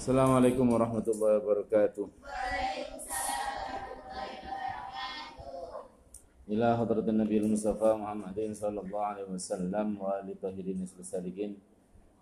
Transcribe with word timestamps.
Assalamualaikum 0.00 0.64
warahmatullahi 0.64 1.44
wabarakatuh. 1.44 2.08
Ila 6.48 6.80
Nabi 7.20 7.36
Mustafa 7.44 8.00
Muhammadin 8.00 8.56
sallallahu 8.56 8.96
alaihi 8.96 9.28
wasallam 9.28 10.00
wa 10.00 10.24
tahirin 10.40 10.88
salihin 11.04 11.60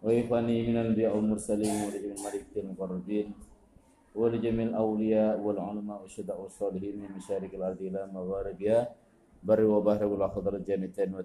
wa 0.03 0.11
ifani 0.11 0.67
minal 0.67 0.91
bi'ul 0.91 1.22
mursalin 1.22 1.87
wa 1.87 1.95
wa 4.10 4.26
jamil 4.35 4.74
awliya 4.74 5.38
wal 5.38 5.63
ulama 5.63 6.03
wa 6.03 6.35
wa 6.35 6.51
salihin 6.51 6.99
min 6.99 7.15
masyarikil 7.15 7.63
ardi 7.63 7.95
ila 7.95 8.10
magharibiha 8.10 8.90
barri 9.47 9.63
wa 9.63 9.79
bahri 9.79 10.03
wal 10.03 10.26
hadrat 10.26 10.67
jami'an 10.67 11.15
wa 11.15 11.22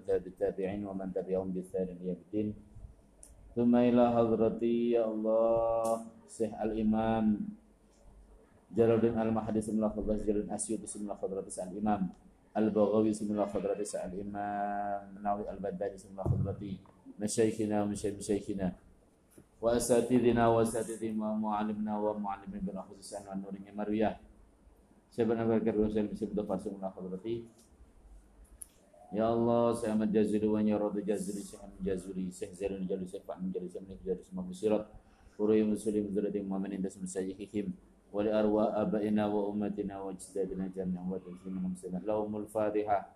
Tumailah 3.54 4.10
hadrati 4.18 4.98
ya 4.98 5.06
Allah 5.06 6.02
Syekh 6.26 6.50
Al-Imam 6.58 7.38
Jalaluddin 8.74 9.14
Al-Mahdi 9.14 9.62
Sumlah 9.62 9.94
Fadrati 9.94 10.26
Jalaluddin 10.26 10.50
Asyuti 10.50 10.90
Fadrati 10.90 11.54
Al-Imam 11.62 12.10
Al-Baghawi 12.50 13.14
Sumlah 13.14 13.46
Fadrati 13.46 13.86
Al-Imam 13.94 15.22
Nawi 15.22 15.46
Al-Baddani 15.46 15.94
Sumlah 15.94 16.26
Khadrati 16.26 16.82
Masyaikhina 17.14 17.86
wa 17.86 17.94
masyaikhina 17.94 18.74
Wa 19.62 19.78
asatidina 19.78 20.50
wa 20.50 20.58
asatidina 20.58 21.22
wa 21.22 21.38
mu'alimna 21.38 21.94
wa 21.94 22.10
mu'alimin 22.10 22.58
bin 22.58 22.74
akhususan 22.74 23.22
wa 23.22 23.38
nurinya 23.38 23.70
mariyah 23.70 24.18
Syabana 25.14 25.46
berkar 25.46 25.78
wa 25.78 25.86
syabana 25.86 26.10
syabana 26.10 26.58
syabana 26.58 26.90
syabana 26.90 26.90
syabana 26.90 27.62
Ya 29.12 29.28
Allah, 29.28 29.76
saya 29.76 29.92
Ahmad 29.92 30.14
Jazuli 30.14 30.46
wa 30.48 30.62
Nyaradu 30.62 31.02
Jazuli, 31.04 31.44
Ahmad 31.58 31.80
Jazuli, 31.82 32.30
Syekh 32.32 32.56
Zainul 32.56 32.88
Jalul, 32.88 33.04
Syekh 33.10 33.26
Pak 33.26 33.36
Menjali, 33.42 33.68
Syekh 33.68 33.84
Menik 33.84 34.00
Jari, 34.06 34.22
Semua 34.24 34.44
Musirat, 34.46 34.84
Hurui 35.36 35.66
Muslim, 35.66 36.08
Zurati 36.14 36.40
Muhammad, 36.40 36.78
Indah 36.78 36.94
Musajihihim, 36.94 37.74
Wali 38.14 38.30
arwa 38.30 38.70
abaina 38.78 39.26
wa 39.26 39.50
umatina 39.50 39.98
wa 39.98 40.14
jidadina 40.14 40.70
jami'an 40.70 41.02
wa 41.10 41.18
muslimin 41.18 41.74
muslimat. 41.74 42.06
Lahumul 42.06 42.46
Fatihah. 42.46 43.10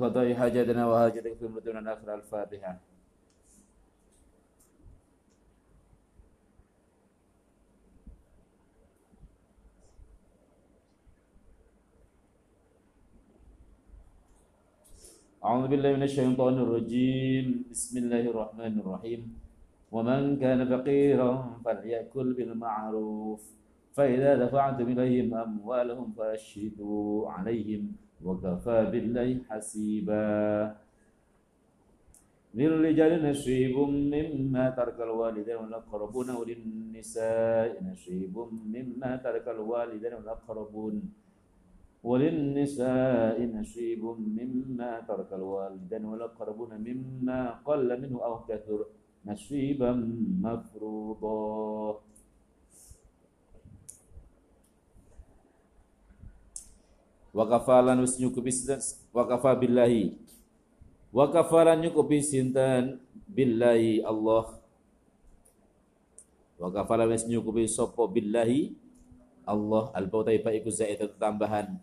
لقضاء 0.00 0.34
حاجتنا 0.34 0.82
وحاجتك 0.88 1.34
في 1.36 1.44
مدن 1.44 1.76
الفاتحة 2.08 2.80
أعوذ 15.44 15.68
بالله 15.68 15.90
من 15.96 16.02
الشيطان 16.02 16.54
الرجيم. 16.64 17.64
بسم 17.72 17.94
الله 17.98 18.24
الرحمن 18.32 18.74
الرحيم. 18.80 19.20
ومن 19.92 20.36
كان 20.36 20.60
فقيرا 20.68 21.30
فليأكل 21.64 22.26
بالمعروف. 22.32 23.40
فإذا 23.96 24.30
دفعتم 24.44 24.86
إليهم 24.92 25.34
أموالهم 25.34 26.12
فأشهدوا 26.12 27.30
عليهم. 27.30 28.09
وكفى 28.24 28.78
بالله 28.92 29.28
حسيبا. 29.48 30.76
للرجال 32.54 33.30
نصيب 33.30 33.76
مما 34.14 34.64
ترك 34.70 34.98
الوالدين 35.00 35.56
والأقربون 35.56 36.28
وللنساء 36.30 37.70
نصيب 37.84 38.34
مما 38.74 39.16
ترك 39.16 39.46
الوالدين 39.48 40.14
والأقربون 40.14 40.94
وللنساء 42.02 43.36
نصيب 43.54 44.02
مما 44.38 44.92
ترك 45.08 45.30
الوالدين 45.32 46.04
والأقربون 46.04 46.72
مما 46.88 47.50
قل 47.50 47.88
منه 48.02 48.24
أو 48.24 48.34
كثر 48.48 48.80
نصيبا 49.26 49.92
مفروضا. 50.42 52.00
Wa 57.30 57.44
kafalan 57.46 58.02
wis 58.02 58.18
nyukupi 58.18 58.50
wa 59.14 59.24
kafa 59.26 59.54
billahi. 59.54 60.18
Wa 61.10 61.30
kafalan 61.30 61.82
nyukupi 61.82 62.22
sinten? 62.22 62.98
Billahi 63.30 64.02
Allah. 64.02 64.58
Wa 66.58 66.68
kafalan 66.70 67.10
wis 67.14 67.26
nyukupi 67.26 67.66
sapa? 67.70 68.02
Billahi 68.10 68.74
Allah. 69.46 69.94
Al 69.94 70.06
bautai 70.10 70.42
fa 70.42 70.50
iku 70.50 70.70
zaidah 70.70 71.10
tambahan. 71.18 71.78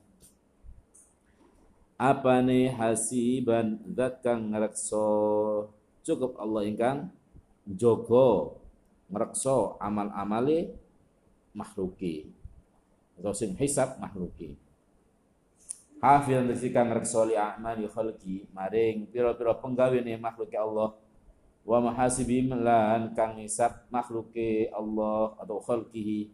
Apa 1.98 2.46
nih 2.46 2.70
hasiban 2.78 3.82
zat 3.98 4.22
kang 4.22 4.54
ngrekso 4.54 5.08
cukup 6.06 6.38
Allah 6.38 6.62
ingkang 6.70 7.10
jogo 7.66 8.62
ngrekso 9.10 9.82
amal-amale 9.82 10.78
makhluki. 11.58 12.30
Atau 13.18 13.34
sing 13.34 13.58
hisab 13.58 13.98
makhluki 13.98 14.67
Hafil 15.98 16.46
nasi 16.46 16.70
kang 16.70 16.94
reksoli 16.94 17.34
a'mali 17.34 17.90
khalqi. 17.90 18.46
Maring 18.54 19.10
pira-pira 19.10 19.58
penggawene 19.58 20.14
makhluk 20.22 20.54
Allah. 20.54 20.94
Wa 21.66 21.82
mahasibi 21.82 22.46
lan 22.46 23.18
kang 23.18 23.42
hisab 23.42 23.90
makhluk 23.90 24.30
Allah 24.78 25.34
atau 25.42 25.58
khalqihi. 25.58 26.30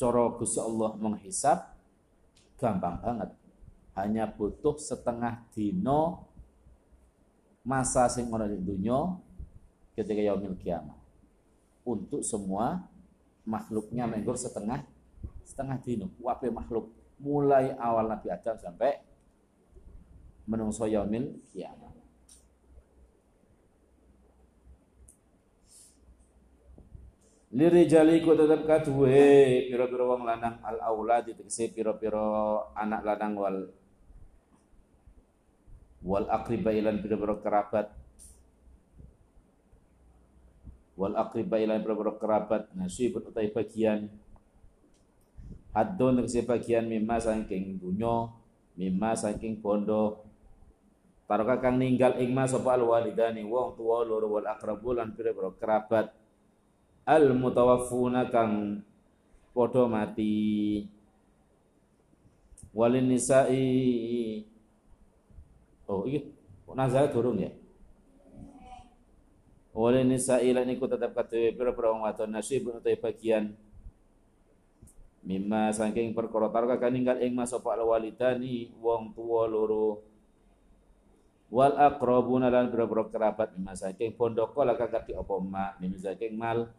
Cara 0.00 0.32
Gusti 0.32 0.56
Allah 0.56 0.96
menghisab 0.96 1.76
gampang 2.56 2.96
banget. 3.04 3.30
Hanya 3.92 4.24
butuh 4.24 4.80
setengah 4.80 5.44
dino 5.52 6.29
masa 7.64 8.08
sing 8.08 8.32
ana 8.32 8.48
di 8.48 8.56
dunia 8.56 9.16
ketika 9.96 10.20
yaumil 10.20 10.56
kiamah. 10.56 10.96
Untuk 11.84 12.20
semua 12.24 12.84
makhluknya 13.44 14.04
menggur 14.04 14.36
setengah 14.36 14.84
setengah 15.44 15.80
dino. 15.82 16.06
Wape 16.20 16.48
makhluk 16.52 16.92
mulai 17.20 17.76
awal 17.76 18.08
Nabi 18.08 18.32
Adam 18.32 18.56
sampai 18.56 19.00
menungso 20.48 20.88
yaumil 20.88 21.40
kiamah. 21.52 21.90
Lirijali 27.50 28.22
ku 28.22 28.30
tetap 28.38 28.62
kadue 28.62 29.66
piro-piro 29.66 30.14
wong 30.14 30.22
lanang 30.22 30.62
al 30.62 30.78
aulad 30.86 31.26
tegese 31.26 31.74
piro-piro 31.74 32.70
anak 32.78 33.02
lanang 33.02 33.34
wal 33.34 33.56
wal 36.00 36.26
aqriba 36.28 36.72
ilan 36.72 37.00
pira-pira 37.00 37.36
kerabat. 37.40 37.86
Wal 40.96 41.14
aqriba 41.16 41.60
ilan 41.60 41.80
pira-pira 41.84 42.12
kerabat. 42.16 42.62
Nasibun 42.72 43.28
utai 43.28 43.52
bagian. 43.52 44.08
Haddun 45.70 46.18
tegese 46.18 46.42
bagian 46.42 46.90
mimma 46.90 47.22
saking 47.22 47.78
dunya 47.78 48.32
mimma 48.74 49.14
saking 49.14 49.60
bondo. 49.62 50.24
Taroka 51.30 51.62
kang 51.62 51.78
ninggal 51.78 52.18
ing 52.18 52.34
mas 52.34 52.50
sapa 52.50 52.74
al 52.74 52.82
walidani 52.82 53.46
wong 53.46 53.78
tuwa 53.78 54.02
loro 54.02 54.26
wal 54.26 54.50
aqrabu 54.50 54.98
lan 54.98 55.14
kerabat. 55.14 56.10
Al 57.06 57.30
mutawaffuna 57.38 58.26
kang 58.34 58.82
padha 59.54 59.86
mati. 59.86 60.90
Walin 62.74 63.14
nisa'i 63.14 64.42
Oh, 65.90 66.06
iki 66.06 66.30
nazar 66.70 67.10
turun 67.10 67.42
ya. 67.42 67.50
Oleh 69.74 70.06
nisa 70.06 70.38
ila 70.38 70.62
niku 70.62 70.86
tetap 70.86 71.18
kata 71.18 71.50
pira-pira 71.50 71.90
wong 71.90 72.06
wadon 72.06 72.30
nasib 72.30 72.70
utai 72.70 72.94
bagian. 72.94 73.50
Mimma 75.26 75.74
saking 75.74 76.14
perkara 76.14 76.46
tarka 76.46 76.78
kan 76.78 76.94
ninggal 76.94 77.18
ing 77.18 77.34
mas 77.34 77.50
apa 77.50 77.74
walidani 77.82 78.70
wong 78.78 79.10
tuwa 79.18 79.50
loro. 79.50 80.06
Wal 81.50 81.74
aqrabuna 81.74 82.46
lan 82.54 82.70
pira-pira 82.70 83.10
kerabat. 83.10 83.58
Mimma 83.58 83.74
saking 83.74 84.14
pondok 84.14 84.54
kala 84.54 84.78
kagati 84.78 85.10
apa 85.10 85.34
ma. 85.42 85.74
Mimma 85.82 85.98
saking 85.98 86.38
mal. 86.38 86.70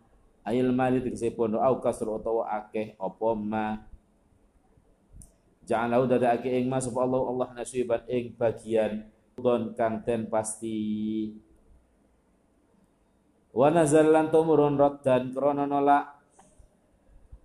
Ayil 0.47 0.71
mali 0.71 1.03
tegese 1.03 1.35
pondok 1.35 1.59
au 1.59 1.75
kasr 1.83 2.07
utawa 2.07 2.47
akeh 2.47 2.95
apa 2.95 3.29
ma 3.35 3.90
Ja'alahu 5.65 6.09
dadake 6.09 6.49
ing 6.49 6.67
mas 6.67 6.89
Allah 6.89 7.21
Allah 7.21 7.49
nasiban 7.53 8.01
ing 8.09 8.33
bagian 8.33 9.05
don 9.37 9.73
kang 9.77 10.01
ten 10.01 10.25
pasti. 10.25 11.29
Wa 13.51 13.67
nazal 13.67 14.09
lan 14.09 14.31
tumurun 14.31 14.79
raddan 14.79 15.35
krana 15.35 15.67
nolak. 15.67 16.21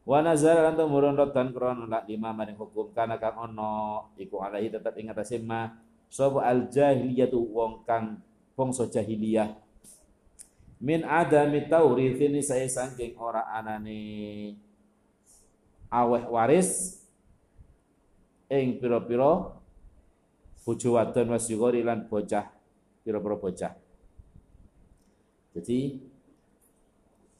Wa 0.07 0.23
nazal 0.23 0.63
lan 0.63 0.79
tumurun 0.79 1.19
rotan 1.19 1.51
krono 1.51 1.91
lak 1.91 2.07
lima 2.07 2.31
maring 2.31 2.55
hukum. 2.55 2.95
Kana 2.95 3.19
kang 3.19 3.35
ono 3.51 4.15
iku 4.15 4.39
alaihi 4.39 4.71
tetep 4.71 4.95
ing 5.03 5.11
atase 5.11 5.43
ma 5.43 5.67
sapa 6.07 6.47
al 6.47 6.71
jahiliyatu 6.71 7.35
wong 7.35 7.83
kang 7.83 8.23
bangsa 8.55 8.87
jahiliyah. 8.87 9.51
Min 10.79 11.03
adami 11.03 11.67
taurithin 11.67 12.39
saya 12.39 12.71
saking 12.71 13.19
ora 13.19 13.51
anane 13.51 14.55
aweh 15.91 16.23
waris 16.31 17.01
ing 18.47 18.79
pira-pira 18.79 19.55
bojo 20.63 20.89
wadon 20.99 21.31
wasyugori 21.35 21.83
lan 21.83 22.07
bocah 22.07 22.51
pira-pira 23.07 23.37
bocah. 23.39 23.73
Jadi 25.55 25.79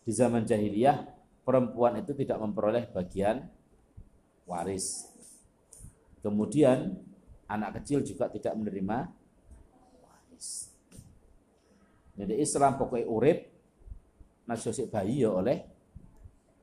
di 0.07 0.13
zaman 0.15 0.47
jahiliyah 0.47 1.03
perempuan 1.43 1.99
itu 1.99 2.15
tidak 2.15 2.39
memperoleh 2.39 2.87
bagian 2.95 3.47
waris. 4.47 5.11
Kemudian 6.23 6.95
anak 7.51 7.83
kecil 7.83 8.03
juga 8.07 8.31
tidak 8.31 8.55
menerima 8.55 9.11
waris. 10.03 10.71
Jadi 12.15 12.35
Islam 12.39 12.79
pokoknya 12.79 13.07
urip 13.11 13.39
nasosik 14.47 14.89
bayi 14.89 15.27
ya 15.27 15.35
oleh 15.35 15.67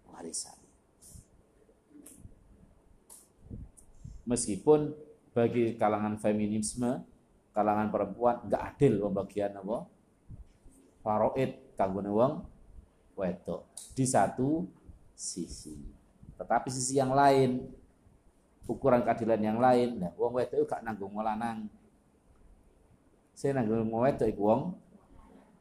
warisan. 0.07 0.62
Meskipun 4.24 4.96
bagi 5.36 5.75
kalangan 5.75 6.16
feminisme, 6.16 7.04
kalangan 7.52 7.92
perempuan 7.92 8.48
nggak 8.48 8.64
adil 8.75 9.04
pembagian 9.10 9.52
apa? 9.60 9.78
Faroid 11.04 11.75
kanggo 11.75 12.00
wong 12.00 12.34
wedok 13.20 13.75
di 13.92 14.06
satu 14.08 14.64
sisi. 15.12 15.75
Tetapi 16.40 16.68
sisi 16.72 16.98
yang 16.98 17.12
lain, 17.12 17.62
ukuran 18.66 19.04
keadilan 19.04 19.42
yang 19.42 19.60
lain, 19.60 20.00
nah 20.00 20.12
wong 20.16 20.40
wedok 20.40 20.66
gak 20.66 20.81
nanggung 20.81 21.14
lanang. 21.19 21.68
Saya 23.36 23.60
nanggung 23.60 23.92
wedok 23.92 24.28
iku 24.31 24.42
wong 24.48 24.62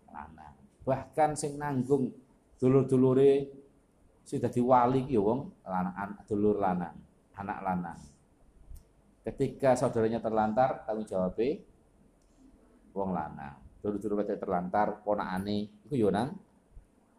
lanang. 0.08 0.54
Bahkan 0.86 1.34
sing 1.34 1.58
nanggung 1.58 2.14
dulur-dulure 2.62 3.50
sing 4.22 4.38
dadi 4.38 4.62
wali 4.62 5.10
ki 5.10 5.18
ya 5.18 5.22
wong 5.22 5.40
lanang 5.66 6.22
dulur 6.30 6.62
lanang, 6.62 6.94
anak 7.34 7.58
lanang. 7.58 8.11
Ketika 9.22 9.78
saudaranya 9.78 10.18
terlantar, 10.18 10.82
tanggung 10.82 11.06
jawab 11.06 11.38
wong 12.90 13.10
lanang. 13.14 13.54
Dulur-dulur 13.78 14.22
wedok 14.22 14.38
terlantar, 14.38 15.02
ponakane 15.02 15.70
iku 15.86 15.94
yo 15.94 16.08
nang 16.10 16.34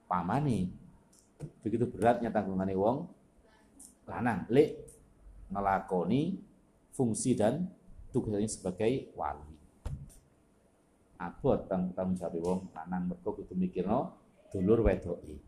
pamane. 0.07 0.67
Begitu 1.63 1.88
beratnya 1.88 2.31
tanggungannya 2.31 2.75
wong 2.75 2.97
lanang 4.07 4.47
lek 4.51 4.83
ngelakoni 5.51 6.39
fungsi 6.91 7.35
dan 7.39 7.67
tugasnya 8.11 8.47
sebagai 8.51 9.11
wali. 9.15 9.55
Abot 11.19 11.67
tang 11.71 11.91
tanggung 11.95 12.19
jawab 12.19 12.35
wong 12.39 12.59
lanang 12.75 13.11
mergo 13.11 13.31
kudu 13.31 13.55
mikirno 13.55 14.11
dulur 14.51 14.83
wedoke. 14.83 15.39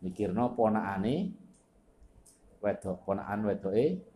Mikirno 0.00 0.56
ponakane 0.56 1.32
wedok, 2.64 3.04
ponakan 3.04 3.40
wedoke 3.44 4.15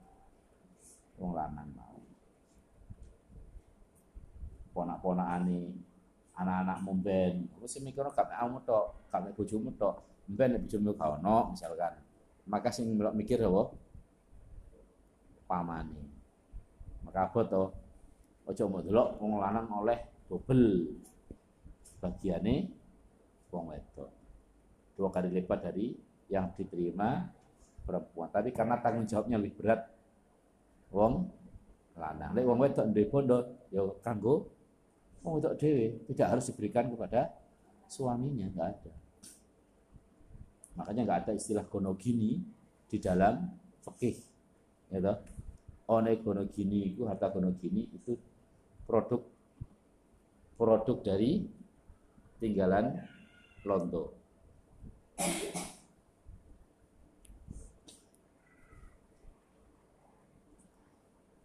wong 1.20 1.36
lanang 1.36 1.68
mau. 1.76 2.00
Ponak-ponakane 4.72 5.76
anak-anak 6.40 6.78
mumben. 6.80 7.34
Mesti 7.60 7.84
mikirno 7.84 8.08
gak 8.16 8.32
kamu 8.32 8.64
tok 8.64 9.12
gak 9.12 9.20
mek 9.28 9.36
bojomu 9.36 9.70
tok. 9.76 10.00
Mben 10.32 10.56
nek 10.56 10.62
bojomu 10.64 10.96
gak 10.96 11.20
misalkan. 11.52 11.94
Maka 12.48 12.72
sing 12.72 12.96
melok 12.96 13.12
mikir 13.12 13.44
apa? 13.44 13.76
Pamane. 15.44 16.02
Maka 17.04 17.28
apa 17.28 17.40
to? 17.44 17.64
Aja 18.48 18.66
mau 18.66 18.82
delok 18.82 19.20
wong 19.22 19.38
lanang 19.38 19.68
oleh 19.70 20.26
double 20.26 20.96
bagiane 22.00 22.66
wong 23.52 23.70
wedok. 23.70 24.10
Dua 24.96 25.12
kali 25.12 25.28
lipat 25.30 25.58
dari 25.70 25.92
yang 26.32 26.50
diterima 26.56 27.28
perempuan. 27.84 28.32
Tapi 28.32 28.50
karena 28.50 28.80
tanggung 28.80 29.06
jawabnya 29.06 29.36
lebih 29.38 29.54
berat 29.60 29.99
wong 30.90 31.30
lanang 31.96 32.32
lek 32.34 32.44
wong 32.46 32.58
wedok 32.62 32.86
ndek 32.90 33.06
bondo 33.10 33.38
ya 33.70 33.82
kanggo 34.02 34.50
Oh, 35.20 35.36
untuk 35.36 35.52
dewi 35.60 36.00
tidak 36.08 36.32
harus 36.32 36.48
diberikan 36.48 36.88
kepada 36.88 37.28
suaminya, 37.84 38.48
nggak 38.56 38.68
ada. 38.72 38.92
Makanya 40.80 41.02
nggak 41.04 41.20
ada 41.28 41.32
istilah 41.36 41.64
gonogini 41.68 42.40
di 42.88 42.96
dalam 42.96 43.44
fikih. 43.84 44.16
Ya 44.88 44.98
toh? 45.04 45.20
One 45.92 46.16
gonogini 46.24 46.96
itu 46.96 47.04
harta 47.04 47.28
gonogini 47.28 47.84
itu 47.92 48.16
produk 48.88 49.20
produk 50.56 50.98
dari 51.04 51.44
tinggalan 52.40 52.96
londo. 53.68 54.16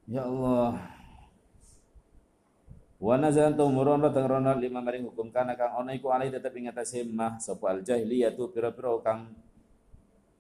Ya 0.06 0.22
Allah, 0.22 0.78
Wa 3.02 3.20
nazan 3.20 3.60
tumurun 3.60 4.02
teng 4.10 4.26
rono 4.26 4.56
lima 4.56 4.80
maring 4.80 5.12
hukum 5.12 5.28
kana 5.30 5.54
kang 5.54 5.76
ana 5.78 5.92
iku 5.92 6.16
alih 6.16 6.32
tetep 6.32 6.56
ing 6.56 6.72
atase 6.72 7.04
mah 7.04 7.38
sapa 7.44 7.76
al 7.76 7.84
jahiliyah 7.84 8.34
tu 8.34 8.48
pira-pira 8.50 8.96
kang 9.04 9.36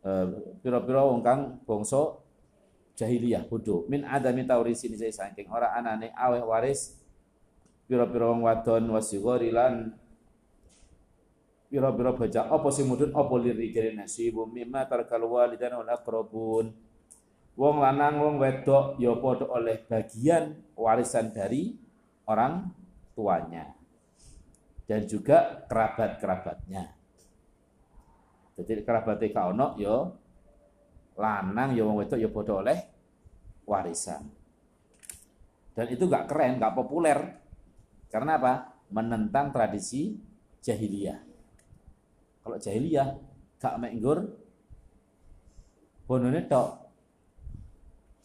eh, 0.02 0.26
pira-pira 0.64 1.04
wong 1.04 1.20
kang 1.20 1.60
bangsa 1.68 2.16
jahiliyah 2.96 3.46
bodho 3.46 3.84
min 3.92 4.08
adami 4.08 4.48
taurisi 4.48 4.88
ni 4.88 4.98
saking 4.98 5.52
ora 5.52 5.76
anane 5.76 6.16
aweh 6.16 6.42
waris 6.42 6.96
pira-pira 7.92 8.32
wong 8.32 8.48
wadon 8.48 8.88
wasigori 8.96 9.52
lan 9.52 9.92
pira-pira 11.68 12.16
baca 12.16 12.42
apa 12.50 12.68
sing 12.72 12.88
mudhun? 12.88 13.12
Apa 13.12 13.36
lirikire 13.36 13.92
nasibu? 13.92 14.48
Mimma 14.48 14.88
tarkal 14.88 15.28
walidan 15.28 15.76
wal 15.76 15.92
aqrabun 15.92 16.85
wong 17.56 17.80
lanang 17.80 18.20
wong 18.20 18.36
wedok 18.40 19.00
ya 19.00 19.16
padha 19.16 19.48
oleh 19.48 19.80
bagian 19.88 20.60
warisan 20.76 21.32
dari 21.32 21.72
orang 22.28 22.68
tuanya 23.16 23.72
dan 24.86 25.08
juga 25.08 25.66
kerabat-kerabatnya. 25.66 26.84
Jadi 28.56 28.88
kerabat 28.88 29.20
kau 29.32 29.52
ono 29.52 29.76
yo 29.80 29.96
lanang 31.16 31.76
yo 31.76 31.92
wong 31.92 32.06
wedok 32.06 32.20
yo 32.20 32.30
bodoh 32.32 32.60
oleh 32.64 32.78
warisan. 33.68 34.24
Dan 35.76 35.92
itu 35.92 36.08
gak 36.08 36.32
keren, 36.32 36.56
gak 36.56 36.72
populer. 36.72 37.20
Karena 38.08 38.40
apa? 38.40 38.80
Menentang 38.96 39.52
tradisi 39.52 40.16
jahiliyah. 40.64 41.20
Kalau 42.40 42.56
jahiliyah 42.56 43.10
gak 43.60 43.76
menggur 43.76 44.24
bonone 46.08 46.48
tok 46.48 46.85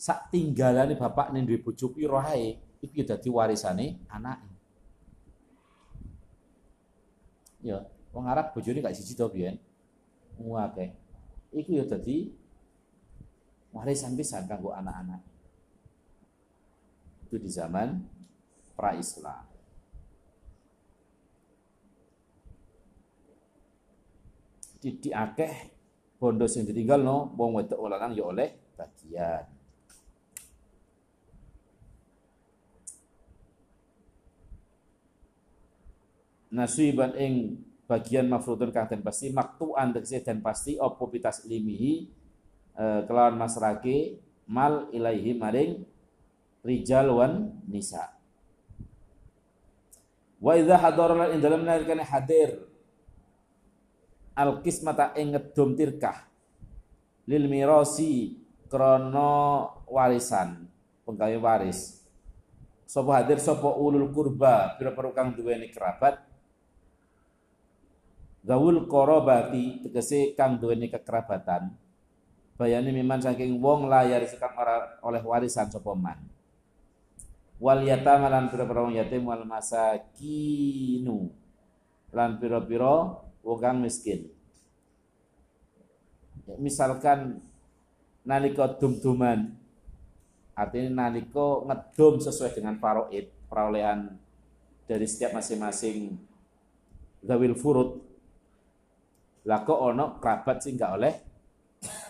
sak 0.01 0.33
tinggalane 0.33 0.97
bapak 0.97 1.29
ning 1.29 1.45
duwe 1.45 1.61
bojo 1.61 1.93
pira 1.93 2.33
iki 2.81 3.05
dadi 3.05 3.29
warisane 3.29 4.01
anake. 4.09 4.49
Ya, 7.61 7.85
wong 8.17 8.25
Arab 8.25 8.57
bojone 8.57 8.81
gak 8.81 8.97
siji 8.97 9.13
to 9.13 9.29
biyen. 9.29 9.61
Muake. 10.41 10.97
Iku 11.53 11.77
ya 11.77 11.85
dadi 11.85 12.33
warisan 13.77 14.17
pisan 14.17 14.49
kanggo 14.49 14.73
anak-anak. 14.73 15.21
Itu 17.29 17.37
di 17.37 17.53
zaman 17.53 18.01
pra-Islam. 18.73 19.45
Di, 24.81 24.97
di 24.97 25.13
akeh 25.13 25.77
bondo 26.17 26.49
sing 26.49 26.65
ditinggal 26.65 27.05
no 27.05 27.37
wong 27.37 27.61
wedok 27.61 27.85
lanang 27.85 28.17
ya 28.17 28.25
oleh 28.25 28.49
bagian. 28.81 29.60
Nasiban 36.51 37.15
ing 37.15 37.63
bagian 37.87 38.27
mafrudun 38.31 38.71
kang 38.71 38.87
den 38.87 39.03
pasti 39.03 39.35
maktuan 39.35 39.91
tegese 39.91 40.23
dan 40.23 40.39
pasti 40.39 40.79
opo 40.79 41.11
pitas 41.11 41.43
limihi 41.47 42.07
e, 42.75 42.85
kelawan 43.07 43.35
masrake 43.35 44.23
mal 44.47 44.87
ilaihi 44.95 45.35
maring 45.35 45.83
rijal 46.63 47.19
wan 47.19 47.51
nisa. 47.67 48.15
Wa 50.39 50.55
idza 50.55 50.79
hadara 50.79 51.35
ing 51.35 51.43
dalem 51.43 51.67
nalikane 51.67 52.07
hadir 52.07 52.63
al 54.39 54.63
kismata 54.63 55.11
ing 55.19 55.35
ngedum 55.35 55.75
tirkah 55.75 56.31
lil 57.27 57.51
mirasi 57.51 58.39
krana 58.71 59.67
warisan 59.91 60.71
penggawe 61.03 61.39
waris. 61.43 62.07
Sapa 62.87 63.23
hadir 63.23 63.39
sapa 63.39 63.71
ulul 63.71 64.11
kurba 64.15 64.75
pira-pira 64.79 65.11
kang 65.15 65.35
duweni 65.35 65.71
kerabat 65.71 66.30
Zawul 68.41 68.89
korobati 68.89 69.85
tegese 69.85 70.33
kang 70.33 70.57
duweni 70.57 70.89
kekerabatan. 70.89 71.77
Bayani 72.57 72.93
miman 72.93 73.21
saking 73.21 73.61
wong 73.61 73.89
layar 73.89 74.25
sekang 74.25 74.57
ora 74.57 75.01
oleh 75.05 75.21
warisan 75.21 75.69
sapa 75.69 75.93
man. 75.93 76.17
Wal 77.61 77.85
yatama 77.85 78.33
lan 78.33 78.49
pira-pira 78.49 78.85
wong 78.85 78.97
yatim 78.97 79.29
wal 79.29 79.45
masakinu 79.45 81.29
lan 82.13 82.41
pira-pira 82.41 83.21
wong 83.45 83.77
miskin. 83.85 84.33
Misalkan 86.57 87.45
nalika 88.25 88.69
dum-duman 88.77 89.53
artinya 90.57 91.09
nalika 91.09 91.65
ngedum 91.65 92.21
sesuai 92.21 92.53
dengan 92.53 92.77
faroid 92.77 93.33
perolehan 93.49 94.13
dari 94.85 95.07
setiap 95.09 95.33
masing-masing 95.33 96.21
zawil 97.25 97.57
furud 97.57 98.10
lah 99.45 99.65
kok 99.65 99.81
ono 99.81 100.21
kerabat 100.21 100.61
sih 100.61 100.77
nggak 100.77 100.93
oleh 100.97 101.15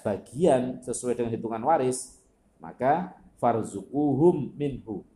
bagian 0.03 0.83
sesuai 0.83 1.15
dengan 1.15 1.31
hitungan 1.31 1.63
waris, 1.63 2.19
maka 2.59 3.15
farzukuhum 3.39 4.55
minhu. 4.59 5.07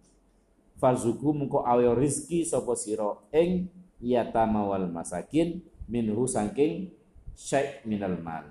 Farzukuhum 0.78 1.50
ko 1.50 1.66
awe 1.66 1.82
rizki 1.96 2.46
sopo 2.46 2.78
siro 2.78 3.26
eng 3.34 3.66
yatama 3.98 4.62
wal 4.62 4.86
masakin 4.90 5.62
minhu 5.90 6.28
saking 6.28 6.92
syai' 7.34 7.82
minal 7.88 8.14
mal. 8.22 8.46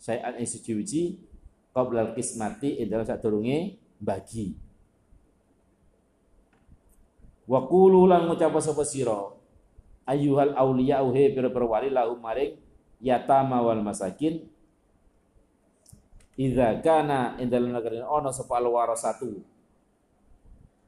Syai'an 0.00 0.38
ing 0.40 0.48
suci-suci 0.48 1.18
qoblal 1.74 2.14
kismati 2.14 2.80
ing 2.80 2.88
dalam 2.88 3.04
sadurunge 3.04 3.76
bagi. 3.98 4.54
Wa 7.50 7.66
qulu 7.66 8.06
sapa 8.62 8.86
sira 8.86 9.39
ayyuhal 10.08 10.56
auliya 10.56 11.04
uhe 11.04 11.32
pira-pira 11.32 11.66
wali 11.66 11.88
lahum 11.92 12.20
maring 12.20 12.56
yatama 13.00 13.60
wal 13.64 13.80
masakin. 13.80 14.44
Idza 16.40 16.80
kana 16.80 17.36
indal 17.36 17.68
nagarin 17.68 18.06
ono 18.06 18.32
sapa 18.32 18.56
al 18.56 18.72
warasatu 18.72 19.44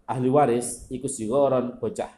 ahli 0.08 0.28
waris 0.32 0.88
iku 0.88 1.08
sigoron 1.08 1.76
bocah. 1.76 2.08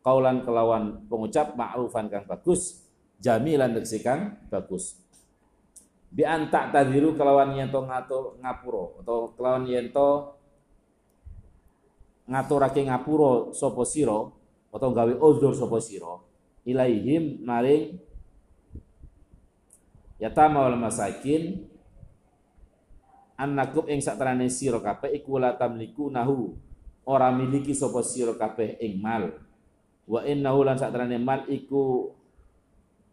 Kaulan 0.00 0.40
kelawan 0.40 1.04
pengucap 1.04 1.52
ma'rufan 1.52 2.08
kang 2.08 2.24
bagus 2.24 2.80
jamilan 3.20 3.76
tegese 3.76 4.00
bagus. 4.48 4.96
Bi 6.08 6.24
antak 6.24 6.72
tadiru 6.72 7.12
kelawan 7.12 7.52
yento 7.52 7.84
ngatur 7.84 8.40
ngapuro 8.40 9.04
atau 9.04 9.36
kelawan 9.36 9.68
yento 9.68 10.32
ngaturake 12.24 12.88
ngapuro 12.88 13.52
sapa 13.52 13.84
sira 13.84 14.32
atau 14.68 14.90
gawe 14.92 15.14
uzur 15.18 15.56
sapa 15.56 15.80
sira. 15.80 16.20
Ilaihim 16.68 17.40
maring 17.42 17.96
yatama 20.20 20.68
wal 20.68 20.76
masakin. 20.76 21.64
Annakum 23.38 23.86
ing 23.86 24.02
satrane 24.02 24.50
sira 24.50 24.82
kabeh 24.82 25.14
iku 25.14 25.38
la 25.38 25.54
tamliku 25.54 26.10
nahu. 26.10 26.58
Ora 27.06 27.30
miliki 27.30 27.72
sapa 27.72 28.02
sira 28.02 28.34
kabeh 28.34 28.76
ing 28.82 28.98
mal. 28.98 29.30
Wa 30.04 30.26
innahu 30.26 30.66
lan 30.66 30.76
satrane 30.76 31.16
mal 31.16 31.46
iku 31.46 32.12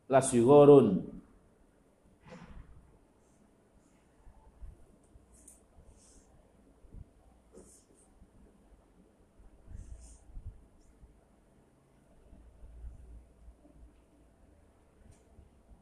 lasyghurun 0.09 1.14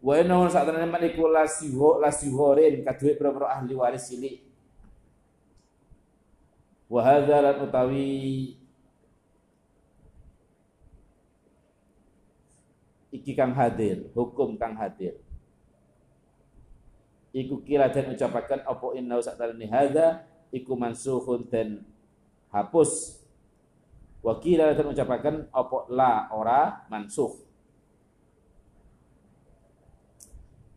Wa 0.03 0.19
inna 0.19 0.35
saat 0.51 0.67
tenan 0.67 0.91
man 0.91 0.99
iku 1.07 1.31
lasiho 1.31 1.95
lasihorin 2.03 2.83
kaduwe 2.83 3.15
pira 3.15 3.31
ahli 3.55 3.71
waris 3.71 4.11
cilik. 4.11 4.43
Wa 6.91 6.99
hadza 6.99 7.39
lan 7.39 7.63
utawi 7.63 8.11
iki 13.15 13.31
kang 13.31 13.55
hadir, 13.55 14.11
hukum 14.11 14.59
kang 14.59 14.75
hadir. 14.75 15.23
Iku 17.31 17.63
kira 17.63 17.87
dan 17.87 18.11
ucapakan 18.11 18.59
apa 18.67 18.87
inna 18.99 19.23
saat 19.23 19.39
tenan 19.39 19.63
hadza 19.71 20.27
iku 20.51 20.75
mansuhun 20.75 21.47
dan 21.47 21.79
hapus. 22.51 23.23
Wa 24.19 24.35
kira 24.43 24.75
dan 24.75 24.83
ucapakan 24.83 25.47
apa 25.47 25.77
la 25.87 26.27
ora 26.35 26.83
mansuh 26.91 27.52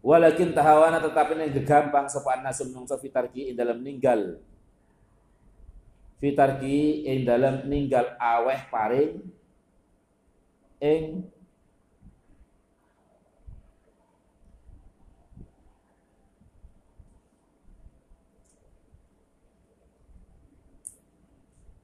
Walakin 0.07 0.55
tahawana 0.55 1.03
tetapi 1.03 1.35
yang 1.35 1.51
gegampang 1.51 2.07
sapa 2.07 2.39
nasum 2.39 2.71
nungso 2.71 2.95
fitarki 2.95 3.51
ing 3.51 3.59
dalam 3.59 3.83
ninggal. 3.83 4.39
Fitarki 6.23 7.03
ing 7.11 7.27
dalam 7.27 7.67
ninggal 7.67 8.15
aweh 8.15 8.71
paring 8.71 9.19
ing 10.79 11.27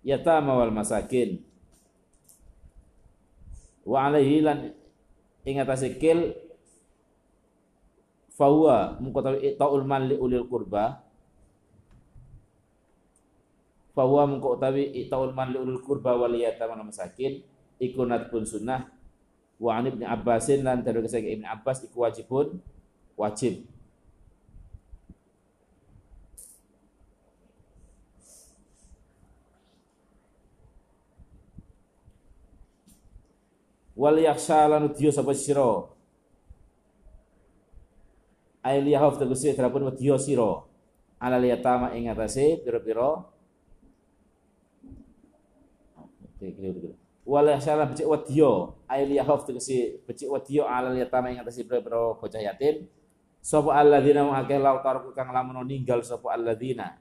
yatama 0.06 0.62
wal 0.62 0.70
masakin 0.70 1.42
wa 3.82 4.06
alaihi 4.06 4.46
lan 4.46 4.70
ing 5.42 5.58
atase 5.58 5.98
kil 5.98 6.38
fahuwa 8.32 8.96
mengkotawi 8.98 9.54
ta'ul 9.60 9.84
man 9.84 10.08
li 10.08 10.16
ulil 10.16 10.48
kurba 10.48 11.04
fahuwa 13.92 14.24
mengkotawi 14.24 14.88
ta'ul 15.06 15.36
man 15.36 15.52
li 15.52 15.58
ulil 15.60 15.80
kurba 15.84 16.16
wal 16.16 16.32
yatama 16.32 16.80
masakin. 16.80 17.44
Ikunat 17.82 18.30
pun 18.30 18.46
sunnah. 18.46 18.86
Wa 19.58 19.78
an 19.78 19.90
ibni 19.90 20.06
abbasin 20.06 20.62
lan 20.62 20.86
dari 20.86 21.02
kesaya 21.02 21.34
ibni 21.34 21.46
abbas 21.46 21.82
iku 21.82 22.06
wajibun 22.06 22.62
wajib. 23.18 23.66
Wal 33.98 34.18
yakhsha 34.18 34.66
lan 34.70 34.94
diyo 34.94 35.10
sapa 35.10 35.34
ailiyahuf 38.62 39.18
tegese 39.18 39.52
terapun 39.58 39.90
wedya 39.90 40.16
sira 40.16 40.62
ala 41.18 41.36
liyatama 41.36 41.92
ing 41.98 42.08
atase 42.08 42.62
pira-pira 42.62 43.26
wala 47.26 47.58
salah 47.58 47.86
becik 47.90 48.06
wedya 48.06 48.70
ailiyahuf 48.86 49.44
tegese 49.44 50.02
becik 50.06 50.30
wedya 50.30 50.66
ala 50.66 50.94
liyatama 50.94 51.34
ing 51.34 51.42
atase 51.42 51.66
pira-pira 51.66 52.14
bocah 52.14 52.40
yatim. 52.42 52.86
Sapa 53.42 53.74
alladzina 53.74 54.22
wa 54.22 54.38
akeh 54.38 54.54
lau 54.54 54.78
tarku 54.86 55.10
kang 55.18 55.34
lamun 55.34 55.66
ninggal 55.66 55.98
sapa 56.06 56.30
alladzina 56.30 56.94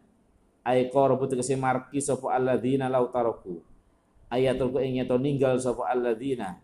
ay 0.65 0.89
qarabu 0.89 1.29
tegese 1.29 1.53
marki 1.53 2.01
sapa 2.01 2.33
alladzina 2.33 2.89
lau 2.89 3.13
taraku 3.13 3.61
ayatul 4.25 4.73
ku 4.73 4.81
ing 4.81 5.05
ninggal 5.05 5.61
sapa 5.61 5.85
alladzina 5.85 6.57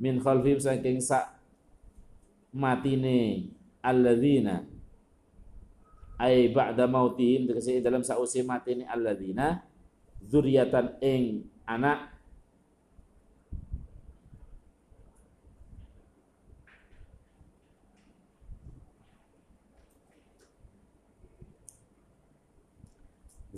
min 0.00 0.16
khalfihim 0.24 0.56
saking 0.56 1.04
sak 1.04 1.36
matine 2.48 3.52
alladzina 3.82 4.64
ay 6.16 6.48
ba'da 6.54 6.86
mautihim 6.86 7.50
tegese 7.50 7.82
dalam 7.82 8.06
sause 8.06 8.40
matine 8.46 8.86
alladzina 8.86 9.66
zuriatan 10.22 10.94
ing 11.02 11.50
anak 11.66 12.12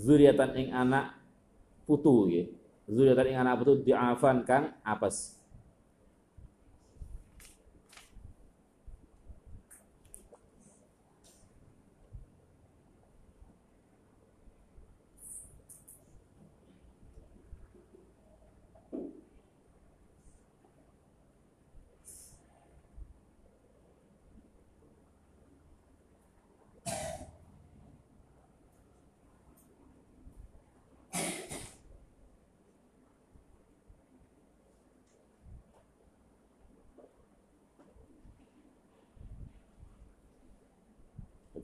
zuriatan 0.04 0.50
ing 0.59 0.69
anak 0.75 1.16
putu 1.88 2.28
ya. 2.28 2.45
Zuriatan 2.85 3.26
ing 3.33 3.38
anak 3.40 3.54
putu 3.64 3.73
diafan 3.81 4.45
kang 4.45 4.76
apes. 4.85 5.44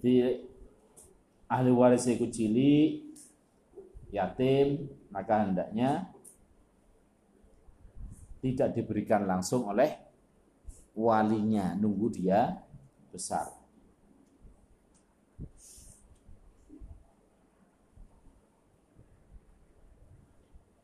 Jadi 0.00 0.48
ahli 1.44 1.68
waris 1.76 2.08
iku 2.08 2.24
cilik 2.32 3.04
yatim 4.08 4.88
maka 5.12 5.44
hendaknya 5.44 6.08
tidak 8.40 8.72
diberikan 8.72 9.28
langsung 9.28 9.68
oleh 9.68 9.92
walinya. 10.96 11.76
Nunggu 11.76 12.08
dia 12.16 12.64
besar. 13.12 13.52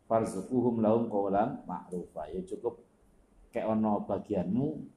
Farzuquhum 0.04 0.84
lahum 0.84 1.08
qawlan 1.08 1.64
ma'rufa. 1.64 2.28
Ya 2.30 2.44
cukup 2.44 2.84
kayak 3.48 3.72
ono 3.72 4.04
bagianmu 4.04 4.95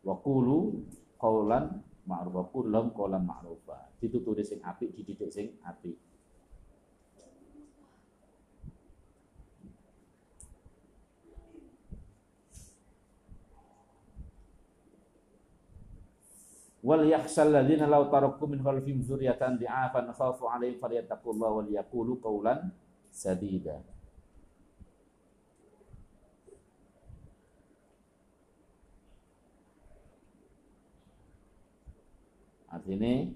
wa 0.00 0.14
qulu 0.20 0.80
qawlan 1.20 1.84
ma'rufa 2.08 2.42
qul 2.52 2.64
lahum 2.72 2.90
qawlan 2.96 3.22
ma'rufa. 3.24 3.92
Dituturi 4.00 4.40
sing 4.40 4.64
apik 4.64 4.96
dididik 4.96 5.28
sing 5.28 5.54
apik. 5.62 5.96
Wal 16.80 17.04
yakhshal 17.04 17.52
ladzina 17.52 17.84
law 17.84 18.08
taraku 18.08 18.48
min 18.48 18.64
khalfihim 18.64 19.04
dzurriatan 19.04 19.60
di'afan 19.60 20.16
khafu 20.16 20.48
'alaihim 20.48 20.80
falyattaqullaha 20.80 21.52
wal 21.60 21.68
yaqulu 21.68 22.16
qawlan 22.24 22.72
sadida 23.12 23.84
Artinya 32.80 33.28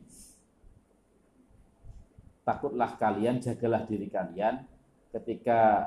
takutlah 2.48 2.96
kalian, 2.96 3.44
jagalah 3.44 3.84
diri 3.84 4.08
kalian 4.08 4.64
ketika 5.12 5.84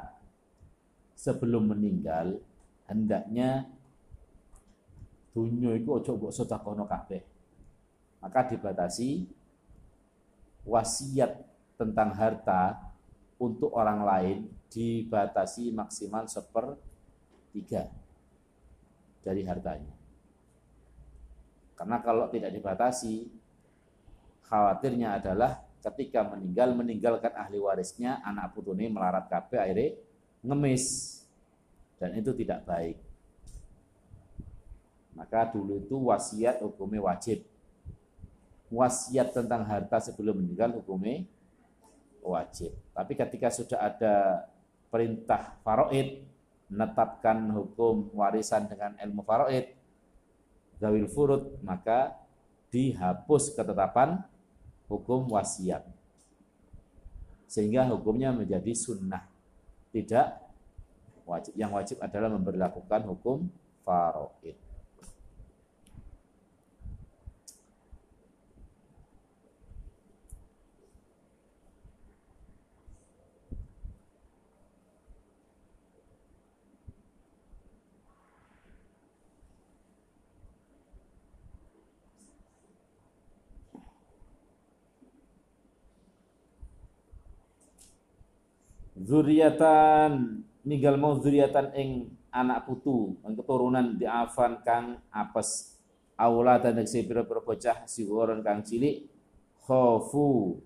sebelum 1.18 1.74
meninggal 1.74 2.38
hendaknya 2.86 3.66
dunia 5.34 5.74
itu 5.74 5.90
ojo 5.90 6.16
mbok 6.16 6.34
sedekahno 6.34 6.86
kabeh 6.86 7.22
maka 8.22 8.46
dibatasi 8.54 9.26
wasiat 10.66 11.42
tentang 11.78 12.14
harta 12.14 12.78
untuk 13.38 13.74
orang 13.74 14.02
lain 14.06 14.38
dibatasi 14.70 15.74
maksimal 15.74 16.26
sepertiga 16.26 17.88
dari 19.22 19.46
hartanya. 19.46 19.94
Karena 21.78 22.02
kalau 22.02 22.26
tidak 22.34 22.52
dibatasi, 22.58 23.30
khawatirnya 24.48 25.20
adalah 25.20 25.64
ketika 25.84 26.24
meninggal 26.26 26.74
meninggalkan 26.74 27.32
ahli 27.38 27.62
warisnya 27.62 28.20
anak 28.24 28.52
putune 28.56 28.90
melarat 28.90 29.28
kabeh 29.30 29.60
akhirnya 29.62 29.96
ngemis 30.44 30.86
dan 32.02 32.16
itu 32.18 32.32
tidak 32.34 32.64
baik. 32.64 32.98
Maka 35.18 35.50
dulu 35.50 35.82
itu 35.82 35.98
wasiat 35.98 36.62
hukumnya 36.62 37.02
wajib 37.02 37.42
wasiat 38.68 39.32
tentang 39.32 39.64
harta 39.64 40.00
sebelum 40.04 40.44
meninggal 40.44 40.76
hukumnya 40.80 41.24
wajib. 42.20 42.76
Tapi 42.92 43.14
ketika 43.16 43.48
sudah 43.48 43.80
ada 43.80 44.16
perintah 44.92 45.56
faraid 45.64 46.24
menetapkan 46.68 47.48
hukum 47.56 48.12
warisan 48.12 48.68
dengan 48.68 48.92
ilmu 49.00 49.24
faraid 49.24 49.72
zawil 50.84 51.08
furud 51.08 51.44
maka 51.64 52.12
dihapus 52.68 53.56
ketetapan 53.56 54.20
hukum 54.92 55.32
wasiat. 55.32 55.84
Sehingga 57.48 57.88
hukumnya 57.88 58.36
menjadi 58.36 58.76
sunnah. 58.76 59.24
Tidak 59.96 60.28
wajib. 61.24 61.54
Yang 61.56 61.72
wajib 61.72 61.98
adalah 62.04 62.30
memperlakukan 62.36 63.02
hukum 63.08 63.48
faraid. 63.88 64.67
Zuriatan 89.08 90.44
ninggal 90.68 91.00
mau 91.00 91.16
zuriatan 91.16 91.72
ing 91.80 92.12
anak 92.28 92.68
putu. 92.68 93.16
Ing 93.24 93.34
keturunan 93.40 93.96
diafan 93.96 94.60
kang 94.62 95.00
apes. 95.10 95.80
Aula 96.18 96.58
dan 96.58 96.82
si 96.90 97.06
pira-pira 97.06 97.40
bocah 97.40 97.86
kang 98.44 98.60
cilik 98.66 99.06
khofu. 99.64 100.60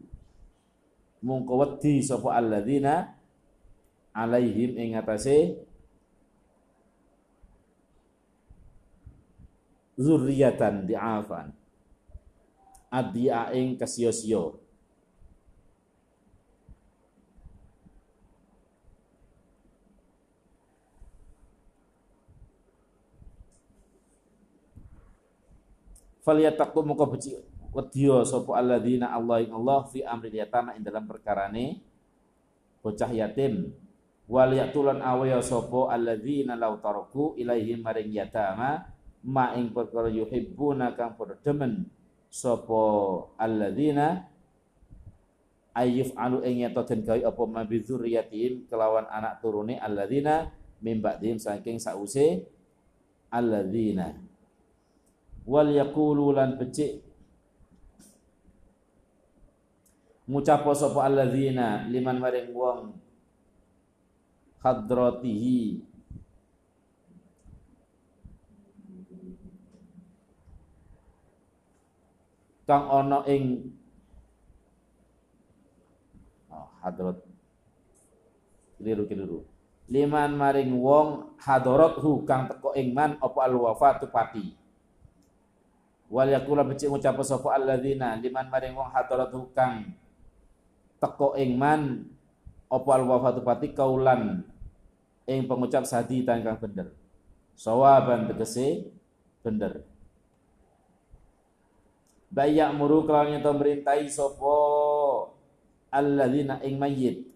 Mungko 1.22 1.54
wedi 1.62 2.02
sapa 2.02 2.34
alladzina 2.34 3.14
alaihim 4.16 4.74
ing 4.80 4.98
atase 4.98 5.60
zuriatan 10.00 10.88
diafan 10.88 11.54
adia 12.90 13.54
ing 13.56 13.78
kasio-sio 13.78 14.61
falyattaqu 26.22 26.80
muka 26.86 27.06
beci 27.10 27.38
wedya 27.72 28.22
sapa 28.28 28.60
alladzina 28.60 29.14
Allah 29.14 29.42
ing 29.42 29.52
Allah 29.54 29.88
fi 29.90 30.06
amri 30.06 30.34
yatama 30.36 30.78
ing 30.78 30.84
dalam 30.86 31.06
perkarane 31.08 31.82
bocah 32.82 33.12
yatim. 33.14 33.70
Wal 34.32 34.56
yatulan 34.56 35.04
awaya 35.04 35.44
sapa 35.44 35.92
alladzina 35.92 36.56
law 36.56 36.80
taraku 36.80 37.36
ilaihim 37.36 37.84
maring 37.84 38.16
yatama 38.16 38.88
ma 39.28 39.54
ing 39.60 39.76
perkara 39.76 40.08
yuhibbuna 40.08 40.96
kang 40.96 41.20
padha 41.20 41.36
demen 41.44 41.86
sapa 42.32 42.84
alladzina 43.36 44.32
ayyuf 45.76 46.16
alu 46.16 46.44
ing 46.48 46.64
yato 46.64 46.84
den 46.88 47.04
gawe 47.04 47.20
apa 47.20 47.44
yatim 48.08 48.66
kelawan 48.72 49.08
anak 49.08 49.40
turune 49.44 49.76
alladzina 49.80 50.52
mimba 50.80 51.20
saking 51.20 51.78
sause 51.78 52.48
alladzina 53.32 54.16
wal 55.46 55.70
yaqulu 55.70 56.36
lan 56.36 56.58
becik. 56.58 57.02
Ngucapo 60.30 60.72
sapa 60.72 61.08
alladzina 61.08 61.86
liman 61.92 62.18
maring 62.22 62.50
wong. 62.56 62.96
Hadratihi 64.62 65.82
kang 72.70 72.86
ana 72.88 73.26
ing 73.26 73.74
oh, 76.54 76.70
hadrat. 76.86 77.18
Keliru 78.78 79.10
keliru 79.10 79.42
liman 79.92 80.40
maring 80.40 80.72
wong 80.80 81.36
hadarathu 81.36 82.24
kang 82.24 82.48
teko 82.48 82.72
ing 82.80 82.96
man 82.96 83.20
apa 83.20 83.40
al 83.44 83.60
wafatu 83.60 84.08
pati 84.08 84.56
wal 86.12 86.28
yakula 86.28 86.68
becik 86.68 86.92
ngucap 86.92 87.16
sapa 87.24 87.56
alladzina 87.56 88.20
liman 88.20 88.52
maring 88.52 88.76
wong 88.76 88.92
hadaratu 88.92 89.48
kang 89.56 89.96
teko 91.00 91.40
ing 91.40 91.56
man 91.56 92.04
apa 92.68 92.90
al 93.00 93.04
wafatu 93.08 93.40
pati 93.40 93.72
kaulan 93.72 94.44
ing 95.24 95.48
pengucap 95.48 95.88
sadi 95.88 96.28
kang 96.28 96.44
bener. 96.60 96.92
Sawaban 97.56 98.28
tegese 98.28 98.92
bener. 99.40 99.88
Bayak 102.32 102.72
muru 102.76 103.04
kelawan 103.04 103.36
yang 103.36 103.44
merintai 103.44 104.08
sopo 104.08 104.56
alladzina 105.92 106.60
ing 106.64 106.80
mayyit. 106.80 107.28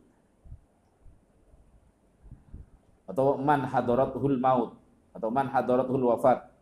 Atau 3.07 3.39
man 3.39 3.67
hadaratul 3.69 4.39
maut 4.39 4.75
atau 5.15 5.29
man 5.31 5.47
hadaratul 5.47 6.11
wafat 6.11 6.55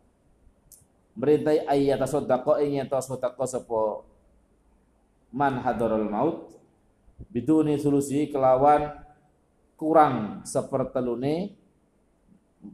merintai 1.14 1.62
ayat 1.66 1.98
tasaddaqa 2.02 2.62
ing 2.62 2.82
yen 2.82 2.88
tasaddaqa 2.90 3.46
sapa 3.46 4.02
man 5.30 5.62
hadarul 5.62 6.06
maut 6.10 6.50
biduni 7.30 7.78
solusi 7.78 8.30
kelawan 8.30 8.94
kurang 9.78 10.46
sepertelune 10.46 11.54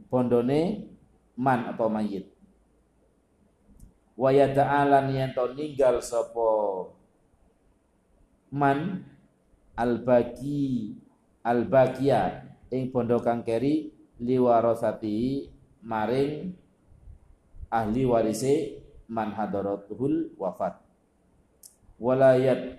bondone 0.07 0.87
man 1.35 1.73
atau 1.73 1.89
mayit. 1.91 2.29
Wa 4.15 4.29
yata'alan 4.29 5.09
yen 5.09 5.33
to 5.33 5.49
ninggal 5.57 5.97
sapa 6.03 6.49
man 8.53 9.07
al-baqi 9.73 10.93
al-baqiya 11.41 12.45
ing 12.69 12.91
bondo 12.93 13.17
kang 13.23 13.41
keri 13.41 13.89
liwarasati 14.21 15.49
maring 15.81 16.53
ahli 17.71 18.03
warise 18.03 18.83
man 19.07 19.31
hadaratul 19.31 20.35
wafat. 20.35 20.75
Walayat 21.95 22.77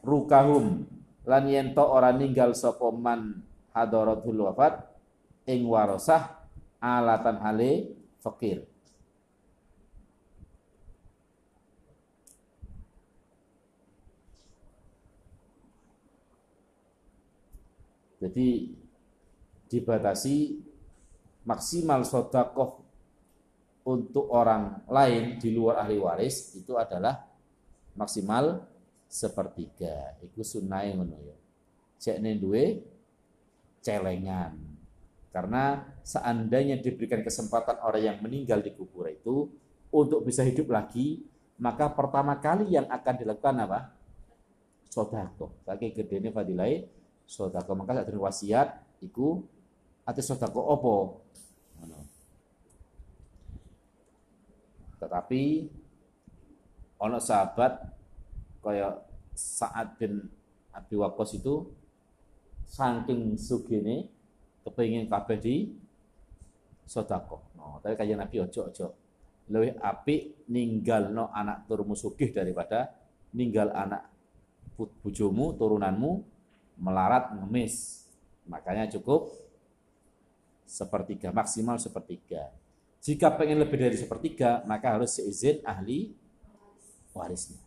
rukahum 0.00 0.88
lan 1.28 1.44
yen 1.46 1.76
to 1.76 1.84
ora 1.84 2.10
ninggal 2.10 2.56
sapa 2.56 2.88
man 2.90 3.44
hadaratul 3.76 4.48
wafat 4.48 4.88
ing 5.46 5.68
warasah 5.68 6.42
alatan 6.80 7.38
hale 7.38 7.92
fakir. 8.18 8.64
Jadi 18.22 18.70
dibatasi 19.66 20.62
maksimal 21.42 22.06
sodakoh 22.06 22.81
untuk 23.82 24.30
orang 24.30 24.86
lain 24.86 25.42
di 25.42 25.50
luar 25.50 25.82
ahli 25.82 25.98
waris 25.98 26.54
itu 26.54 26.78
adalah 26.78 27.18
maksimal 27.98 28.62
sepertiga. 29.10 30.16
Itu 30.22 30.46
sunnah 30.46 30.86
yang 30.86 31.04
ya. 31.10 31.36
Cek 31.98 32.18
duwe 32.38 32.82
celengan. 33.82 34.54
Karena 35.32 35.80
seandainya 36.04 36.78
diberikan 36.78 37.24
kesempatan 37.24 37.80
orang 37.82 38.02
yang 38.02 38.16
meninggal 38.20 38.60
di 38.60 38.70
kubur 38.76 39.08
itu 39.08 39.48
untuk 39.88 40.28
bisa 40.28 40.44
hidup 40.44 40.68
lagi, 40.68 41.24
maka 41.56 41.88
pertama 41.88 42.36
kali 42.36 42.72
yang 42.72 42.84
akan 42.88 43.14
dilakukan 43.16 43.56
apa? 43.64 43.80
Sodako. 44.92 45.64
Kaki 45.64 45.96
gede 45.96 46.20
ini 46.20 46.28
fadilai 46.28 46.84
sodako 47.32 47.72
maka 47.72 47.96
saat 47.96 48.12
wasiat 48.12 48.68
iku 49.00 49.40
ati 50.04 50.20
sodako 50.20 50.60
opo 50.60 50.96
tetapi 55.02 55.66
ono 57.02 57.18
sahabat 57.18 57.82
kaya 58.62 58.94
saat 59.34 59.98
bin 59.98 60.22
Abi 60.70 60.94
Waqqas 60.94 61.34
itu 61.42 61.66
saking 62.70 63.34
sugene 63.34 64.06
kepengin 64.62 65.10
kabeh 65.10 65.38
di 65.42 65.56
sodako. 66.86 67.42
No, 67.58 67.82
tapi 67.82 67.98
kayak 67.98 68.22
Nabi 68.22 68.46
ojo 68.46 68.70
ojo. 68.70 68.86
Lebih 69.50 69.74
api 69.82 70.46
ninggal 70.54 71.10
no 71.10 71.34
anak 71.34 71.66
turunmu 71.66 71.98
sugih 71.98 72.30
daripada 72.30 72.94
ninggal 73.34 73.74
anak 73.74 74.06
bujumu 75.02 75.58
turunanmu 75.58 76.22
melarat 76.78 77.34
ngemis. 77.34 78.06
Makanya 78.46 78.86
cukup 78.94 79.34
sepertiga, 80.62 81.34
maksimal 81.34 81.76
sepertiga. 81.82 82.48
Jika 83.02 83.34
pengen 83.34 83.58
lebih 83.58 83.82
dari 83.82 83.98
sepertiga, 83.98 84.62
maka 84.62 84.94
harus 84.94 85.18
seizin 85.18 85.58
ahli 85.66 86.14
warisnya. 87.10 87.58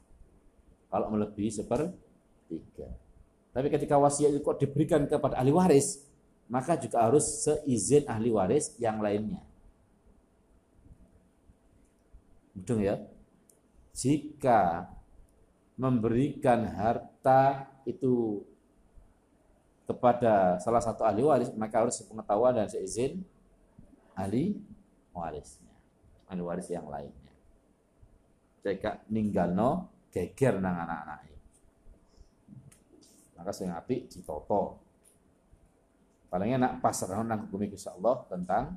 Kalau 0.87 1.11
melebihi 1.11 1.51
sepertiga. 1.51 2.87
Tapi 3.51 3.67
ketika 3.67 3.99
wasiat 3.99 4.31
itu 4.31 4.39
kok 4.39 4.63
diberikan 4.63 5.03
kepada 5.03 5.35
ahli 5.35 5.51
waris, 5.51 6.07
maka 6.47 6.79
juga 6.79 7.03
harus 7.03 7.27
seizin 7.43 8.07
ahli 8.07 8.31
waris 8.31 8.79
yang 8.79 9.03
lainnya. 9.03 9.43
Betul 12.55 12.87
ya? 12.87 12.95
Jika 13.91 14.87
memberikan 15.75 16.63
harta 16.63 17.67
itu 17.83 18.39
kepada 19.83 20.57
salah 20.63 20.79
satu 20.79 21.03
ahli 21.03 21.21
waris 21.21 21.51
maka 21.53 21.83
harus 21.83 21.99
pengetahuan 22.07 22.55
dan 22.55 22.71
seizin 22.71 23.21
ahli 24.15 24.55
warisnya 25.15 25.75
ahli 26.29 26.41
waris 26.41 26.69
yang 26.69 26.89
lainnya. 26.89 27.33
Jika 28.65 29.05
ninggal 29.13 29.53
no 29.53 29.69
geger 30.09 30.57
nang 30.57 30.73
anak-anak 30.73 31.25
maka 33.35 33.51
saya 33.51 33.77
ngapi 33.77 34.09
ditoto. 34.09 34.81
Paling 36.33 36.57
enak 36.57 36.81
pasrah 36.81 37.21
nang 37.21 37.45
hukum 37.45 37.61
Allah 37.93 38.25
tentang 38.25 38.73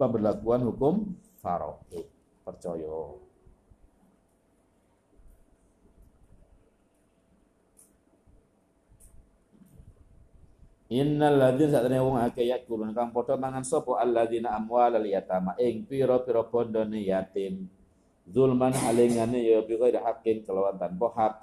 pemberlakuan 0.00 0.64
hukum 0.64 1.12
faraid 1.44 2.08
percaya 2.40 2.96
Innal 10.92 11.40
ladzina 11.40 11.80
satane 11.80 11.96
wong 11.96 12.20
akeh 12.20 12.44
yakulun 12.44 12.92
kang 12.92 13.08
padha 13.08 13.40
mangan 13.40 13.64
sapa? 13.64 14.04
Alladzina 14.04 14.52
amwalal 14.52 15.08
yatama. 15.08 15.56
Ing 15.56 15.88
pira-pira 15.88 16.44
bondone 16.44 17.00
yatim. 17.00 17.64
Zulman 18.28 18.76
alingane 18.76 19.40
ya 19.40 19.64
bi 19.64 19.80
ghairi 19.80 19.96
haqqin 19.96 20.44
kelawan 20.44 20.76
tanpa 20.76 21.08
hak. 21.16 21.34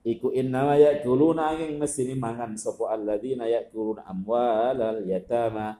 Iku 0.00 0.32
inna 0.32 0.80
yakuluna 0.80 1.60
ing 1.60 1.76
mesine 1.76 2.16
mangan 2.16 2.56
sapa? 2.56 2.96
Alladzina 2.96 3.44
yakuluna 3.44 4.08
amwalal 4.08 5.04
yatama. 5.04 5.76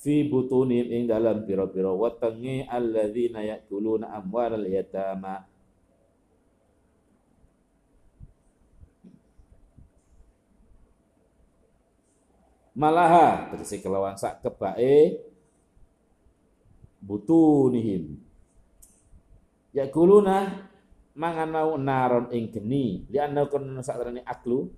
Fi 0.00 0.24
butunim 0.24 0.88
ing 0.88 1.04
dalam 1.04 1.44
pira-pira 1.44 1.92
wetenge 1.92 2.64
alladzina 2.72 3.44
yakuluna 3.44 4.16
amwalal 4.16 4.64
yatama 4.64 5.44
malaha. 12.74 13.48
Tegese 13.54 13.80
kelawan 13.80 14.18
sak 14.18 14.42
kebake 14.42 15.22
butunihim 17.04 18.16
ya 19.74 19.90
kuluna 19.90 20.70
mangan 21.18 21.50
mau 21.50 21.72
naron 21.74 22.30
ing 22.30 22.50
geni. 22.54 23.06
Li 23.10 23.18
anna 23.18 23.46
kun 23.50 23.82
sakrane 23.82 24.22
aklu. 24.22 24.70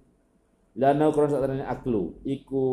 La 0.80 0.96
anna 0.96 1.12
kun 1.12 1.28
sakrane 1.28 1.64
aklu. 1.64 2.16
Iku 2.24 2.64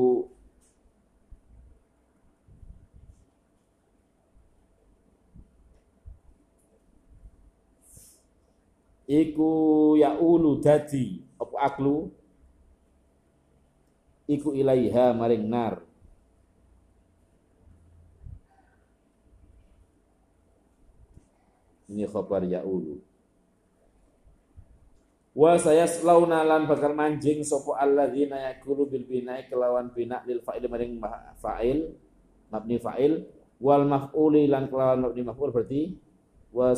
iku 9.07 9.51
ya 9.99 10.15
ulu 10.15 10.63
dadi. 10.63 11.23
Apa 11.39 11.75
aklu 11.75 12.11
iku 14.27 14.55
ilaiha 14.55 15.11
maring 15.15 15.45
nar. 15.47 15.83
Ini 21.93 22.09
khabar 22.09 22.41
ya'ulu. 22.47 22.97
Wa 25.33 25.57
sayaslauna 25.57 26.45
lan 26.45 26.69
bakal 26.69 26.93
manjing 26.93 27.41
sapa 27.41 27.81
alladzina 27.81 28.37
yakulu 28.53 28.85
bil 28.85 29.05
bina'i 29.05 29.49
kelawan 29.49 29.89
bina 29.89 30.21
lil 30.29 30.45
fa'il 30.45 30.65
maring 30.69 31.01
fa'il 31.41 31.79
mabni 32.53 32.77
fa'il. 32.77 33.13
Wal 33.63 33.85
maf'uli 33.85 34.49
lan 34.49 34.69
kelawan 34.69 35.09
mabni 35.09 35.21
maf'ul 35.23 35.49
berarti 35.53 35.95
wa 36.53 36.73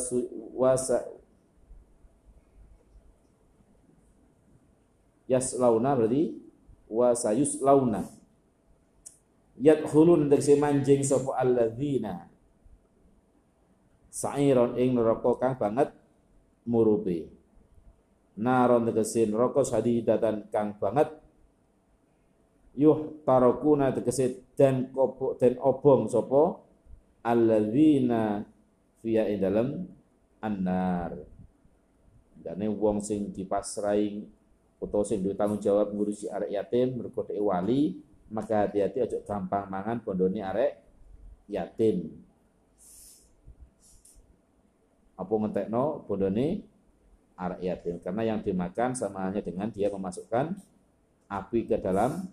wa 0.55 0.71
yaslauna 5.25 5.91
berarti 5.97 6.44
wa 6.89 7.13
sayuslauna 7.13 8.05
yadkhulun 9.59 10.27
tegese 10.27 10.59
manjing 10.59 11.01
sapa 11.01 11.35
alladzina. 11.39 12.27
Sa'iron 14.11 14.79
ing 14.79 14.95
neraka 14.95 15.35
kang 15.35 15.59
banget 15.59 15.91
murupe 16.63 17.27
naron 18.35 18.87
tegese 18.87 19.27
neraka 19.27 19.63
sadidatan 19.63 20.47
kang 20.51 20.75
banget 20.75 21.11
yuh 22.75 23.23
tarakuna 23.23 23.95
tegese 23.95 24.43
dan 24.55 24.91
kopok 24.91 25.39
dan 25.39 25.55
obong 25.59 26.11
sapa 26.11 26.59
alladzina 27.23 28.43
fiya 28.99 29.27
ing 29.31 29.39
dalem 29.39 29.67
annar. 30.43 31.15
Dane 32.35 32.69
wong 32.69 33.01
sing 33.01 33.33
dipasrai 33.33 34.21
utawa 34.79 35.03
sing 35.07 35.23
duwe 35.23 35.33
tanggung 35.33 35.61
jawab 35.63 35.91
ngurusi 35.95 36.27
arek 36.27 36.51
yatim 36.51 36.99
mergo 36.99 37.23
wali 37.23 37.99
maka 38.29 38.65
hati-hati 38.65 38.99
aja 39.05 39.17
gampang 39.21 39.69
mangan 39.69 40.01
bondone 40.01 40.41
arek 40.41 40.81
yatim. 41.45 42.09
Apa 45.15 45.31
ngentekno 45.31 46.03
bondone 46.09 46.65
arek 47.37 47.61
yatim? 47.61 47.95
Karena 48.01 48.35
yang 48.35 48.39
dimakan 48.41 48.97
sama 48.97 49.29
halnya 49.29 49.45
dengan 49.45 49.69
dia 49.69 49.93
memasukkan 49.93 50.57
api 51.29 51.69
ke 51.69 51.77
dalam 51.77 52.25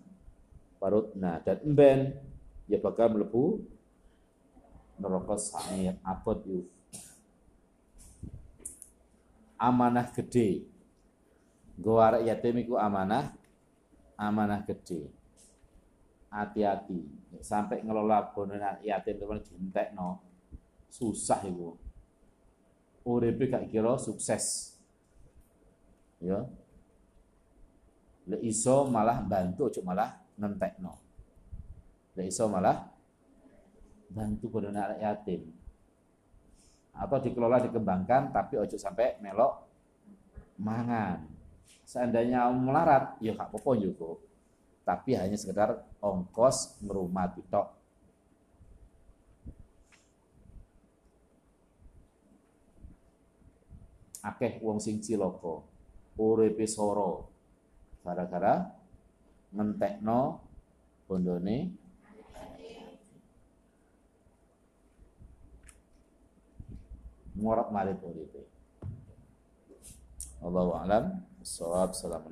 perut. 0.81 1.13
Nah 1.13 1.39
dan 1.45 1.61
emben 1.61 2.17
ya 2.65 2.81
bakal 2.81 3.13
melebu 3.13 3.61
neraka 4.97 5.35
sa'ir 5.37 5.97
abot 6.05 6.41
amanah 9.57 10.11
gede 10.11 10.72
Gue 11.83 11.99
arek 11.99 12.23
yatim 12.31 12.63
iku 12.63 12.79
amanah 12.79 13.35
amanah 14.15 14.63
gede 14.63 15.11
hati-hati. 16.31 17.03
Sampai 17.43 17.83
ngelola 17.83 18.31
bonen 18.31 18.63
yatim 18.87 19.19
teman 19.19 19.43
no 19.91 20.23
susah 20.87 21.43
iku. 21.43 21.75
Uripe 23.03 23.51
gak 23.51 23.67
kira 23.67 23.99
sukses. 23.99 24.79
Ya. 26.23 26.47
Le 28.23 28.39
iso 28.39 28.87
malah 28.87 29.19
bantu 29.19 29.67
ojo 29.67 29.83
malah 29.83 30.15
nentekno 30.39 31.03
le 32.13 32.29
iso 32.29 32.45
malah 32.45 32.87
bantu 34.13 34.45
bonen 34.47 34.77
anak 34.77 35.01
yatim. 35.01 35.49
Atau 36.93 37.17
dikelola 37.25 37.57
dikembangkan 37.65 38.29
tapi 38.29 38.61
ojo 38.61 38.77
sampai 38.77 39.17
melok 39.17 39.65
mangan 40.61 41.32
seandainya 41.83 42.49
melarat 42.51 43.17
ya 43.19 43.35
gak 43.35 43.53
apa-apa 43.53 43.71
juga 43.79 44.17
tapi 44.83 45.15
hanya 45.15 45.37
sekedar 45.39 45.83
ongkos 46.03 46.81
ngerumah 46.83 47.25
tok 47.47 47.67
akeh 54.23 54.59
wong 54.63 54.79
sing 54.79 55.03
ciloko 55.03 55.67
uripe 56.15 56.63
soro 56.69 57.27
gara-gara 58.03 58.83
ngentekno 59.53 60.41
bondone. 61.05 61.57
Ngorak 67.33 67.69
marit 67.73 67.97
uripe 68.01 68.41
Allahu 70.43 70.71
a'lam. 70.79 71.05
Assalamualaikum 71.43 71.91